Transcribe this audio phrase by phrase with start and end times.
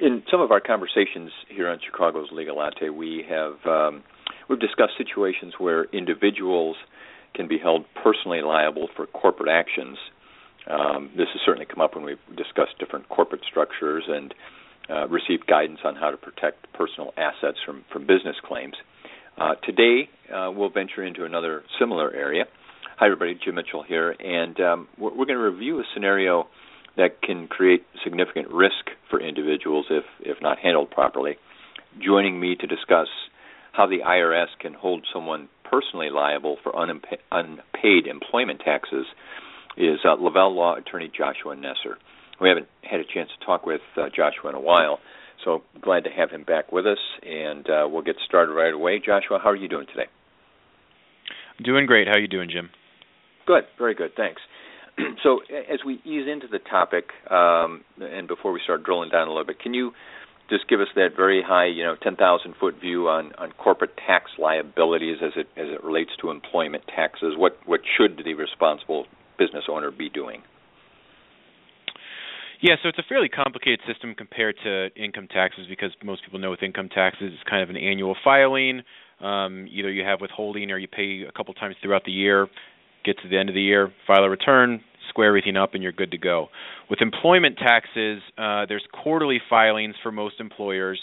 [0.00, 4.04] In some of our conversations here on Chicago's Legal Latte, we have um,
[4.48, 6.76] we've discussed situations where individuals
[7.34, 9.98] can be held personally liable for corporate actions.
[10.70, 14.34] Um, this has certainly come up when we've discussed different corporate structures and
[14.88, 18.74] uh, received guidance on how to protect personal assets from, from business claims.
[19.36, 22.44] Uh, today, uh, we'll venture into another similar area.
[22.98, 23.36] Hi, everybody.
[23.44, 26.46] Jim Mitchell here, and um, we're, we're going to review a scenario
[26.98, 31.36] that can create significant risk for individuals if, if not handled properly.
[32.04, 33.08] Joining me to discuss
[33.72, 39.06] how the IRS can hold someone personally liable for unpa- unpaid employment taxes
[39.76, 41.94] is uh, Lavelle Law attorney Joshua Nesser.
[42.40, 44.98] We haven't had a chance to talk with uh, Joshua in a while,
[45.44, 48.98] so glad to have him back with us, and uh, we'll get started right away.
[48.98, 50.08] Joshua, how are you doing today?
[51.62, 52.08] Doing great.
[52.08, 52.70] How are you doing, Jim?
[53.46, 54.42] Good, very good, thanks.
[55.22, 59.30] so as we ease into the topic, um, and before we start drilling down a
[59.30, 59.92] little bit, can you
[60.50, 64.30] just give us that very high, you know, 10,000 foot view on, on corporate tax
[64.38, 67.34] liabilities as it as it relates to employment taxes?
[67.36, 69.06] What what should the responsible
[69.38, 70.42] business owner be doing?
[72.60, 76.50] Yeah, so it's a fairly complicated system compared to income taxes because most people know
[76.50, 78.82] with income taxes it's kind of an annual filing.
[79.20, 82.48] Um, either you have withholding or you pay a couple times throughout the year.
[83.04, 84.80] Get to the end of the year, file a return,
[85.18, 86.46] square everything up, and you're good to go.
[86.88, 91.00] With employment taxes, uh, there's quarterly filings for most employers,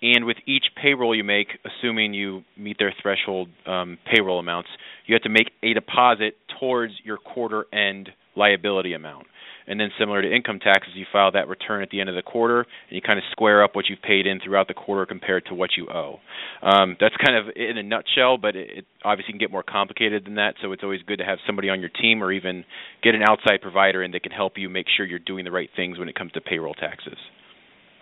[0.00, 4.70] and with each payroll you make, assuming you meet their threshold um, payroll amounts,
[5.04, 9.26] you have to make a deposit towards your quarter end liability amount.
[9.68, 12.22] And then, similar to income taxes, you file that return at the end of the
[12.22, 15.44] quarter, and you kind of square up what you've paid in throughout the quarter compared
[15.46, 16.20] to what you owe.
[16.62, 20.24] Um, that's kind of in a nutshell, but it, it obviously can get more complicated
[20.24, 20.54] than that.
[20.62, 22.64] So it's always good to have somebody on your team, or even
[23.02, 25.68] get an outside provider in that can help you make sure you're doing the right
[25.76, 27.18] things when it comes to payroll taxes.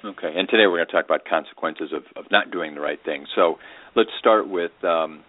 [0.05, 2.99] Okay, and today we're going to talk about consequences of, of not doing the right
[3.05, 3.27] thing.
[3.35, 3.57] So
[3.97, 5.25] let's start with um,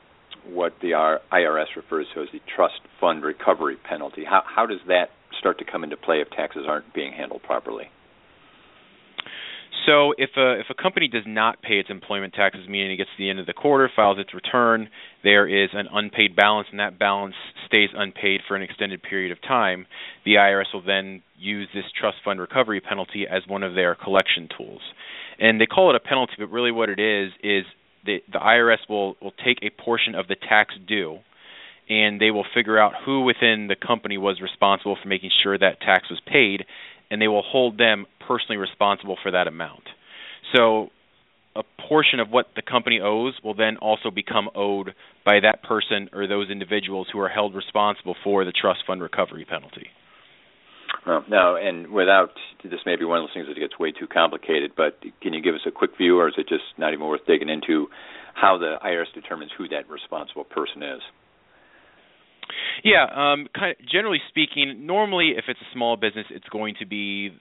[0.46, 0.92] what the
[1.32, 4.24] IRS refers to as the trust fund recovery penalty.
[4.24, 5.10] How, how does that
[5.40, 7.90] start to come into play if taxes aren't being handled properly?
[9.88, 13.10] So if a if a company does not pay its employment taxes, meaning it gets
[13.16, 14.90] to the end of the quarter, files its return,
[15.24, 19.42] there is an unpaid balance, and that balance stays unpaid for an extended period of
[19.42, 19.86] time.
[20.26, 24.50] The IRS will then use this trust fund recovery penalty as one of their collection
[24.58, 24.82] tools,
[25.40, 27.64] and they call it a penalty, but really what it is is
[28.06, 31.20] the the IRS will will take a portion of the tax due
[31.90, 35.80] and they will figure out who within the company was responsible for making sure that
[35.82, 36.66] tax was paid,
[37.10, 39.84] and they will hold them personally responsible for that amount.
[40.56, 40.90] So
[41.56, 44.94] a portion of what the company owes will then also become owed
[45.26, 49.46] by that person or those individuals who are held responsible for the trust fund recovery
[49.46, 49.88] penalty.
[51.06, 52.32] Well, now, and without
[52.64, 55.42] this may be one of those things that gets way too complicated, but can you
[55.42, 57.88] give us a quick view, or is it just not even worth digging into
[58.34, 61.02] how the IRS determines who that responsible person is?
[62.84, 66.86] Yeah, um, kind of, generally speaking, normally if it's a small business, it's going to
[66.86, 67.32] be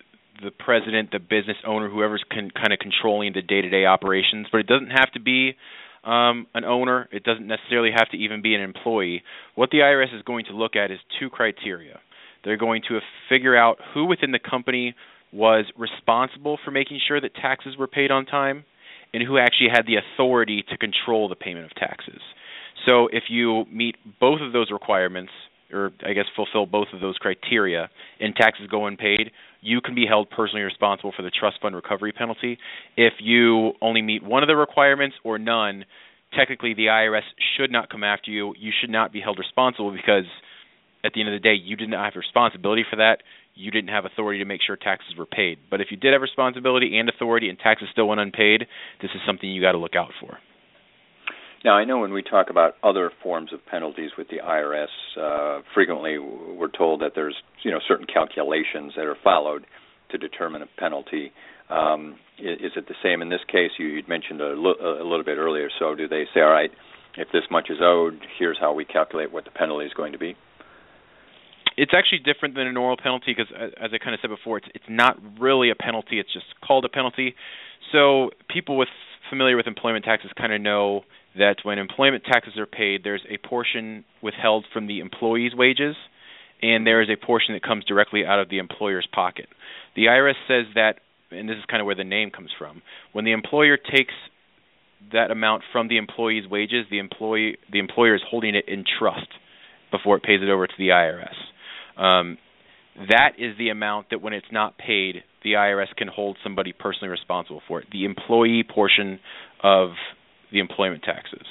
[0.43, 4.47] the president, the business owner, whoever's con- kind of controlling the day-to-day operations.
[4.50, 5.56] But it doesn't have to be
[6.05, 7.09] um, an owner.
[7.11, 9.22] It doesn't necessarily have to even be an employee.
[9.55, 12.00] What the IRS is going to look at is two criteria.
[12.44, 14.94] They're going to figure out who within the company
[15.33, 18.65] was responsible for making sure that taxes were paid on time,
[19.12, 22.21] and who actually had the authority to control the payment of taxes.
[22.84, 25.32] So if you meet both of those requirements,
[25.72, 30.06] or I guess fulfill both of those criteria, and taxes go unpaid, you can be
[30.06, 32.59] held personally responsible for the trust fund recovery penalty.
[32.97, 35.84] If you only meet one of the requirements or none,
[36.37, 37.23] technically the IRS
[37.56, 38.55] should not come after you.
[38.58, 40.25] You should not be held responsible because
[41.05, 43.23] at the end of the day, you did not have responsibility for that.
[43.55, 45.58] You didn't have authority to make sure taxes were paid.
[45.70, 48.67] But if you did have responsibility and authority and taxes still went unpaid,
[49.00, 50.38] this is something you got to look out for.
[51.66, 54.86] Now, I know when we talk about other forms of penalties with the IRS,
[55.20, 57.34] uh, frequently we're told that there's
[57.64, 59.66] you know certain calculations that are followed
[60.12, 61.32] to determine a penalty.
[61.68, 63.72] Um, is, it the same in this case?
[63.80, 65.68] You, would mentioned a little bit earlier.
[65.76, 66.70] So, do they say, all right,
[67.16, 70.18] if this much is owed, here's how we calculate what the penalty is going to
[70.18, 70.36] be?
[71.76, 74.68] It's actually different than a normal penalty because, as I kind of said before, it's
[74.72, 76.20] it's not really a penalty.
[76.20, 77.34] It's just called a penalty.
[77.90, 78.88] So, people with
[79.30, 81.02] familiar with employment taxes kind of know
[81.38, 85.97] that when employment taxes are paid, there's a portion withheld from the employee's wages,
[86.62, 89.47] and there is a portion that comes directly out of the employer's pocket.
[89.94, 90.97] The IRS says that,
[91.31, 92.83] and this is kind of where the name comes from.
[93.12, 94.15] When the employer takes
[95.12, 99.29] that amount from the employee's wages, the employee the employer is holding it in trust
[99.91, 102.00] before it pays it over to the IRS.
[102.00, 102.38] Um,
[103.09, 107.09] that is the amount that when it's not paid, the IRS can hold somebody personally
[107.09, 107.88] responsible for it.
[107.93, 109.21] The employee portion
[109.62, 109.91] of
[110.52, 111.46] the employment taxes.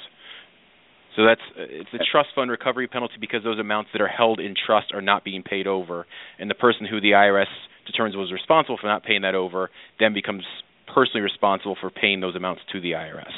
[1.16, 4.54] So that's it's a trust fund recovery penalty because those amounts that are held in
[4.54, 6.06] trust are not being paid over,
[6.38, 7.46] and the person who the IRS
[7.86, 10.44] determines was responsible for not paying that over then becomes
[10.92, 13.32] personally responsible for paying those amounts to the IRS.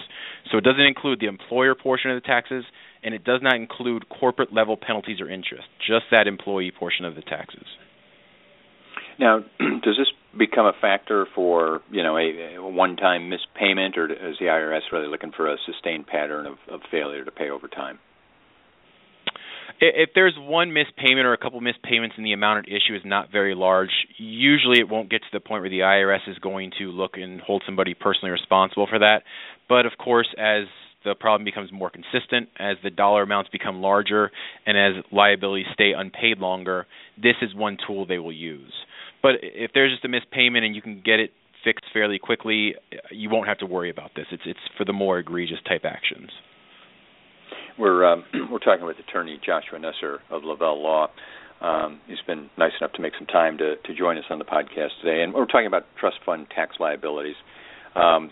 [0.50, 2.64] So it doesn't include the employer portion of the taxes,
[3.02, 7.14] and it does not include corporate level penalties or interest, just that employee portion of
[7.14, 7.66] the taxes.
[9.18, 14.10] Now, does this become a factor for you know a, a one-time missed payment, or
[14.10, 17.68] is the IRS really looking for a sustained pattern of, of failure to pay over
[17.68, 17.98] time?
[19.80, 22.96] If there's one missed payment or a couple missed payments and the amount at issue
[22.96, 26.36] is not very large, usually it won't get to the point where the IRS is
[26.38, 29.22] going to look and hold somebody personally responsible for that.
[29.68, 30.64] But of course, as
[31.04, 34.32] the problem becomes more consistent, as the dollar amounts become larger,
[34.66, 36.86] and as liabilities stay unpaid longer,
[37.16, 38.72] this is one tool they will use.
[39.22, 41.32] But if there's just a missed payment and you can get it
[41.64, 42.74] fixed fairly quickly,
[43.10, 44.26] you won't have to worry about this.
[44.30, 46.30] It's it's for the more egregious type actions.
[47.78, 51.08] We're um, we're talking with attorney Joshua Nesser of Lavelle Law.
[51.60, 54.44] Um, he's been nice enough to make some time to, to join us on the
[54.44, 57.34] podcast today, and we're talking about trust fund tax liabilities.
[57.96, 58.30] Um,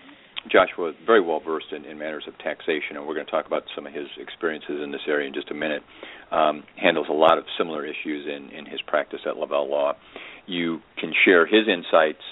[0.51, 3.47] Joshua is very well versed in, in, matters of taxation, and we're going to talk
[3.47, 5.83] about some of his experiences in this area in just a minute.
[6.31, 9.95] Um, handles a lot of similar issues in, in his practice at Lavelle Law.
[10.47, 12.23] You can share his insights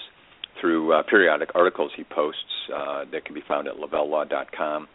[0.59, 2.41] through uh, periodic articles he posts
[2.73, 4.87] uh, that can be found at lavellelaw.com.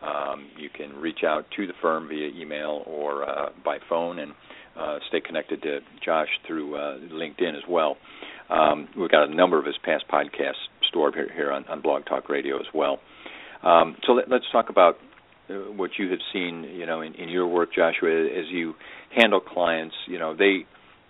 [0.00, 4.32] Um, you can reach out to the firm via email or uh, by phone and
[4.78, 7.96] uh, stay connected to Josh through uh, LinkedIn as well.
[8.48, 10.54] Um, we've got a number of his past podcasts
[10.88, 12.98] stored here, here on, on, Blog Talk Radio as well.
[13.62, 14.96] Um, so let, us talk about
[15.50, 18.74] uh, what you have seen, you know, in, in, your work, Joshua, as you
[19.14, 19.94] handle clients.
[20.06, 20.66] You know, they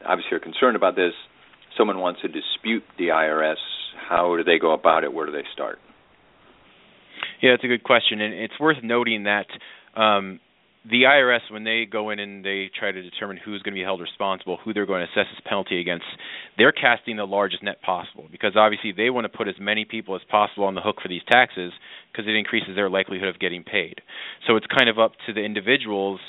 [0.06, 1.12] obviously are concerned about this.
[1.76, 3.56] Someone wants to dispute the IRS.
[4.08, 5.12] How do they go about it?
[5.12, 5.78] Where do they start?
[7.42, 9.46] Yeah, it's a good question, and it's worth noting that
[9.94, 10.40] um,
[10.88, 13.84] the IRS, when they go in and they try to determine who's going to be
[13.84, 16.04] held responsible, who they're going to assess this penalty against,
[16.56, 20.14] they're casting the largest net possible because obviously they want to put as many people
[20.14, 21.72] as possible on the hook for these taxes
[22.12, 24.00] because it increases their likelihood of getting paid.
[24.46, 26.20] So it's kind of up to the individuals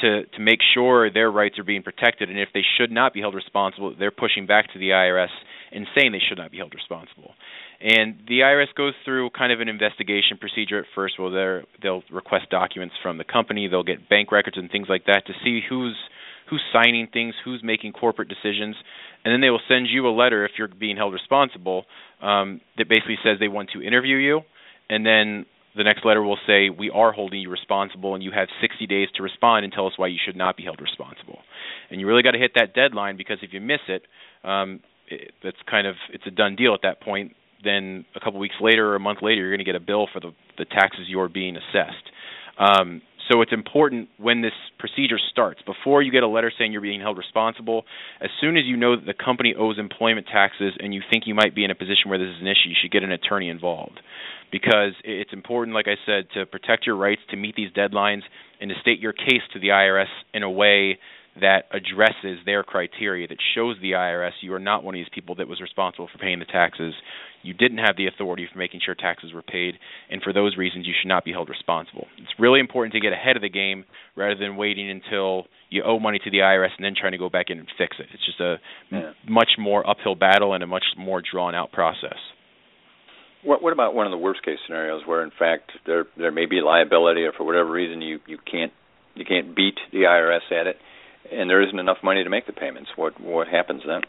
[0.00, 3.20] to to make sure their rights are being protected, and if they should not be
[3.20, 5.28] held responsible, they're pushing back to the IRS
[5.70, 7.34] and saying they should not be held responsible.
[7.82, 11.14] And the IRS goes through kind of an investigation procedure at first.
[11.18, 15.26] They they'll request documents from the company, they'll get bank records and things like that
[15.26, 15.96] to see who's
[16.48, 18.76] who's signing things, who's making corporate decisions,
[19.24, 21.84] and then they will send you a letter if you're being held responsible
[22.20, 24.42] um, that basically says they want to interview you,
[24.88, 28.48] and then the next letter will say we are holding you responsible and you have
[28.60, 31.38] 60 days to respond and tell us why you should not be held responsible.
[31.90, 34.02] And you really got to hit that deadline because if you miss it,
[34.44, 37.32] um, it, that's kind of it's a done deal at that point
[37.64, 40.08] then a couple weeks later or a month later, you're going to get a bill
[40.12, 42.10] for the, the taxes you're being assessed.
[42.58, 46.80] Um, so it's important when this procedure starts, before you get a letter saying you're
[46.80, 47.84] being held responsible,
[48.20, 51.34] as soon as you know that the company owes employment taxes and you think you
[51.34, 53.48] might be in a position where this is an issue, you should get an attorney
[53.48, 54.00] involved.
[54.50, 58.22] Because it's important, like I said, to protect your rights, to meet these deadlines,
[58.60, 60.98] and to state your case to the IRS in a way
[61.40, 65.34] that addresses their criteria that shows the IRS you are not one of these people
[65.36, 66.92] that was responsible for paying the taxes.
[67.42, 69.74] You didn't have the authority for making sure taxes were paid,
[70.10, 72.06] and for those reasons, you should not be held responsible.
[72.18, 73.84] It's really important to get ahead of the game
[74.14, 77.30] rather than waiting until you owe money to the IRS and then trying to go
[77.30, 78.06] back in and fix it.
[78.12, 78.56] It's just a
[78.90, 79.12] yeah.
[79.26, 82.18] much more uphill battle and a much more drawn out process.
[83.42, 86.46] What, what about one of the worst case scenarios where, in fact, there there may
[86.46, 88.72] be liability, or for whatever reason you you can't
[89.14, 90.76] you can't beat the IRS at it?
[91.30, 92.90] And there isn't enough money to make the payments.
[92.96, 94.02] What what happens then?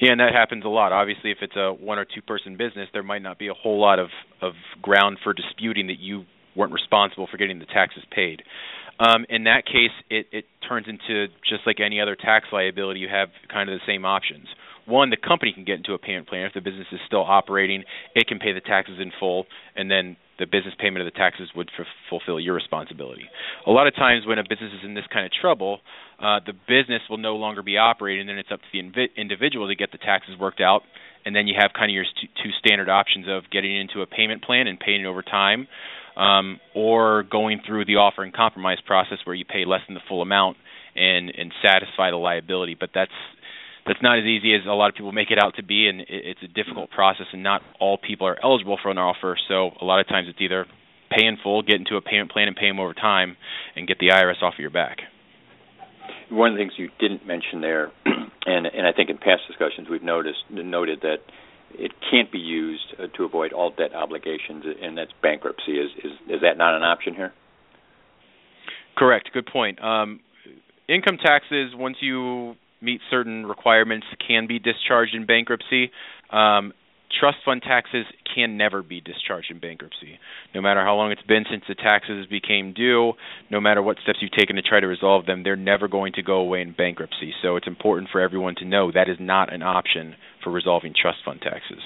[0.00, 0.92] Yeah, and that happens a lot.
[0.92, 3.80] Obviously, if it's a one or two person business, there might not be a whole
[3.80, 4.08] lot of
[4.42, 6.24] of ground for disputing that you
[6.54, 8.42] weren't responsible for getting the taxes paid.
[8.98, 13.00] Um, in that case, it, it turns into just like any other tax liability.
[13.00, 14.46] You have kind of the same options.
[14.86, 17.84] One, the company can get into a payment plan if the business is still operating.
[18.14, 21.48] It can pay the taxes in full, and then the business payment of the taxes
[21.54, 23.24] would f- fulfill your responsibility.
[23.66, 25.80] A lot of times when a business is in this kind of trouble,
[26.20, 29.14] uh, the business will no longer be operating, and then it's up to the invi-
[29.16, 30.82] individual to get the taxes worked out
[31.26, 34.06] and then you have kind of your st- two standard options of getting into a
[34.06, 35.66] payment plan and paying it over time,
[36.16, 40.00] um, or going through the offer and compromise process where you pay less than the
[40.08, 40.56] full amount
[40.94, 42.76] and and satisfy the liability.
[42.78, 43.10] But that's
[43.86, 46.00] that's not as easy as a lot of people make it out to be, and
[46.00, 49.36] it, it's a difficult process, and not all people are eligible for an offer.
[49.48, 50.66] So a lot of times it's either
[51.10, 53.36] pay in full, get into a payment plan, and pay them over time,
[53.74, 54.98] and get the IRS off of your back.
[56.30, 59.88] One of the things you didn't mention there, and and I think in past discussions
[59.88, 61.18] we've noticed noted that
[61.72, 65.78] it can't be used uh, to avoid all debt obligations, and that's bankruptcy.
[65.78, 67.32] Is is is that not an option here?
[68.96, 69.30] Correct.
[69.32, 69.82] Good point.
[69.82, 70.20] Um,
[70.88, 75.90] income taxes, once you meet certain requirements, can be discharged in bankruptcy.
[76.30, 76.72] Um,
[77.20, 78.04] trust fund taxes
[78.34, 80.18] can never be discharged in bankruptcy.
[80.54, 83.12] No matter how long it's been since the taxes became due,
[83.50, 86.22] no matter what steps you've taken to try to resolve them, they're never going to
[86.22, 87.32] go away in bankruptcy.
[87.42, 91.18] So it's important for everyone to know that is not an option for resolving trust
[91.24, 91.82] fund taxes.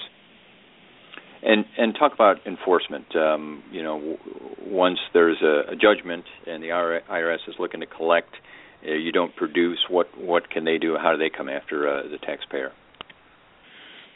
[1.43, 3.15] And and talk about enforcement.
[3.15, 4.17] Um, you know,
[4.63, 8.35] once there's a, a judgment and the IRS is looking to collect,
[8.83, 9.79] you don't produce.
[9.89, 10.97] What what can they do?
[11.01, 12.71] How do they come after uh, the taxpayer?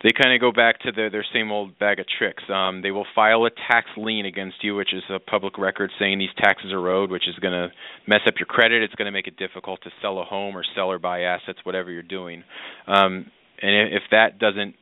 [0.06, 2.44] they kind of go back to their their same old bag of tricks.
[2.48, 6.20] Um, they will file a tax lien against you, which is a public record saying
[6.20, 7.70] these taxes are owed, which is going to
[8.08, 8.84] mess up your credit.
[8.84, 11.58] It's going to make it difficult to sell a home or sell or buy assets,
[11.64, 12.44] whatever you're doing.
[12.86, 14.76] Um, and if that doesn't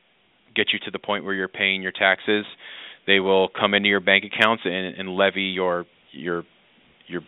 [0.54, 2.44] get you to the point where you're paying your taxes,
[3.06, 6.42] they will come into your bank accounts and, and levy your your
[7.06, 7.22] your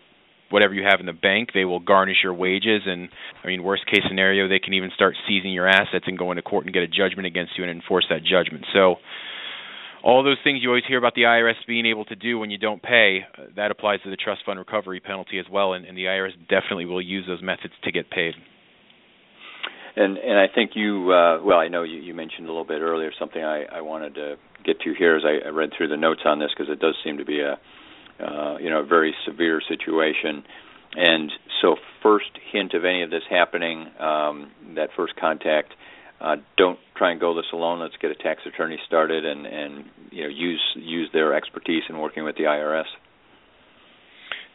[0.49, 1.49] whatever you have in the bank.
[1.53, 3.09] They will garnish your wages, and
[3.43, 6.41] I mean, worst case scenario, they can even start seizing your assets and go into
[6.41, 8.65] court and get a judgment against you and enforce that judgment.
[8.73, 8.95] So,
[10.03, 12.57] all those things you always hear about the IRS being able to do when you
[12.57, 13.21] don't pay,
[13.55, 16.85] that applies to the trust fund recovery penalty as well, and, and the IRS definitely
[16.85, 18.33] will use those methods to get paid.
[19.97, 22.81] And and I think you uh, well I know you, you mentioned a little bit
[22.81, 25.97] earlier something I, I wanted to get to here as I, I read through the
[25.97, 27.57] notes on this because it does seem to be a
[28.19, 30.43] uh, you know, a very severe situation.
[30.95, 31.31] And
[31.61, 35.73] so, first hint of any of this happening, um, that first contact,
[36.19, 37.79] uh, don't try and go this alone.
[37.79, 41.99] Let's get a tax attorney started and and you know use use their expertise in
[41.99, 42.85] working with the IRS.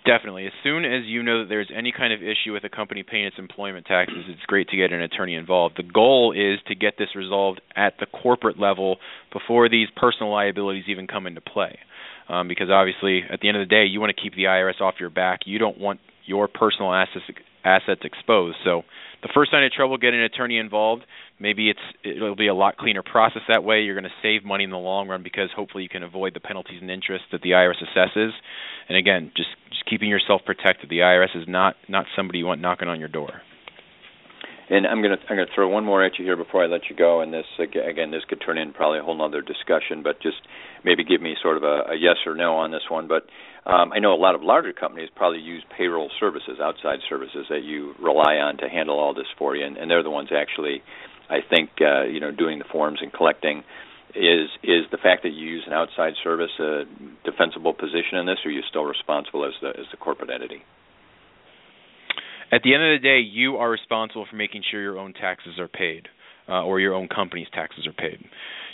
[0.04, 0.46] Definitely.
[0.46, 3.26] As soon as you know that there's any kind of issue with a company paying
[3.26, 5.76] its employment taxes, it's great to get an attorney involved.
[5.76, 8.96] The goal is to get this resolved at the corporate level
[9.32, 11.78] before these personal liabilities even come into play
[12.28, 14.80] um, because obviously at the end of the day you want to keep the IRS
[14.80, 15.40] off your back.
[15.46, 17.24] You don't want your personal assets
[17.64, 18.56] assets exposed.
[18.64, 18.82] So
[19.22, 21.02] the first sign of trouble, get an attorney involved.
[21.38, 23.82] Maybe it's it'll be a lot cleaner process that way.
[23.82, 26.40] You're going to save money in the long run because hopefully you can avoid the
[26.40, 28.30] penalties and interest that the IRS assesses.
[28.88, 30.90] And again, just just keeping yourself protected.
[30.90, 33.42] The IRS is not not somebody you want knocking on your door.
[34.70, 36.82] And I'm going to I'm to throw one more at you here before I let
[36.88, 37.20] you go.
[37.20, 40.38] And this again, this could turn in probably a whole other discussion, but just
[40.84, 43.08] maybe give me sort of a, a yes or no on this one.
[43.08, 43.26] But
[43.68, 47.62] um, I know a lot of larger companies probably use payroll services, outside services that
[47.62, 50.82] you rely on to handle all this for you, and, and they're the ones actually,
[51.28, 53.64] I think, uh, you know, doing the forms and collecting.
[54.14, 56.84] Is is the fact that you use an outside service a
[57.24, 60.62] defensible position in this, or are you still responsible as the as the corporate entity?
[62.52, 65.58] At the end of the day, you are responsible for making sure your own taxes
[65.58, 66.08] are paid,
[66.48, 68.18] uh, or your own company's taxes are paid.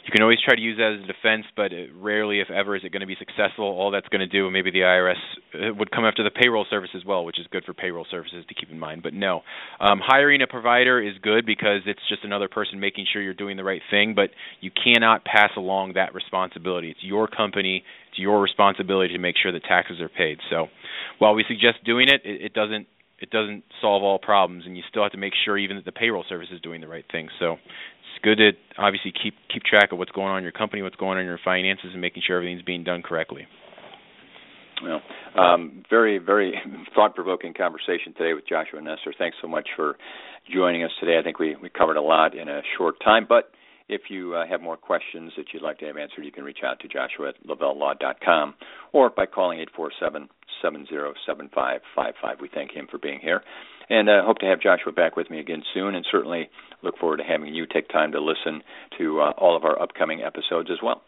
[0.04, 1.70] You can always try to use that as a defense, but
[2.00, 3.66] rarely, if ever, is it going to be successful.
[3.66, 5.20] All that's going to do, maybe the IRS
[5.54, 8.42] uh, would come after the payroll service as well, which is good for payroll services
[8.48, 9.02] to keep in mind.
[9.02, 9.42] But no,
[9.80, 13.58] um, hiring a provider is good because it's just another person making sure you're doing
[13.58, 14.14] the right thing.
[14.16, 14.30] But
[14.60, 16.90] you cannot pass along that responsibility.
[16.90, 17.84] It's your company.
[18.08, 20.38] It's your responsibility to make sure the taxes are paid.
[20.48, 20.68] So,
[21.18, 22.86] while we suggest doing it, it, it doesn't
[23.20, 25.92] it doesn't solve all problems, and you still have to make sure even that the
[25.92, 27.28] payroll service is doing the right thing.
[27.38, 30.82] So it's good to obviously keep keep track of what's going on in your company,
[30.82, 33.46] what's going on in your finances, and making sure everything's being done correctly.
[34.82, 35.02] Well,
[35.36, 36.54] um, very, very
[36.94, 39.12] thought-provoking conversation today with Joshua Nesser.
[39.18, 39.96] Thanks so much for
[40.52, 41.18] joining us today.
[41.18, 43.50] I think we, we covered a lot in a short time, but
[43.88, 46.58] if you uh, have more questions that you'd like to have answered, you can reach
[46.64, 48.54] out to Joshua at lavellelaw.com
[48.92, 50.28] or by calling 847
[50.62, 52.40] 707555.
[52.40, 53.42] We thank him for being here.
[53.90, 56.50] And I uh, hope to have Joshua back with me again soon, and certainly
[56.82, 58.62] look forward to having you take time to listen
[58.98, 61.02] to uh, all of our upcoming episodes as well.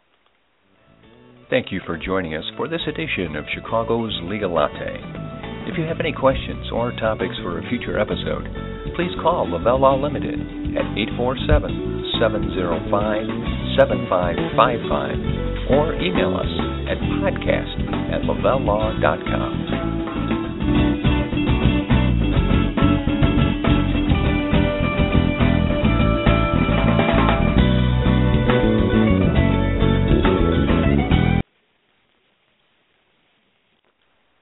[1.51, 5.30] Thank you for joining us for this edition of Chicago's Legal Latte.
[5.69, 8.49] If you have any questions or topics for a future episode,
[8.97, 10.41] please call Lavelle Law Limited
[10.77, 10.87] at
[11.21, 16.51] 847 705 7555 or email us
[16.91, 17.77] at podcast
[18.13, 19.70] at lavellelaw.com.